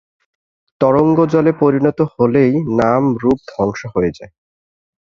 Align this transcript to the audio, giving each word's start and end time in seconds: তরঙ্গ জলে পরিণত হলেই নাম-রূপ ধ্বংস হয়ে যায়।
তরঙ্গ 0.81 1.17
জলে 1.25 1.51
পরিণত 1.61 1.99
হলেই 2.13 2.51
নাম-রূপ 2.79 3.37
ধ্বংস 3.47 3.81
হয়ে 3.93 4.11
যায়। 4.17 4.33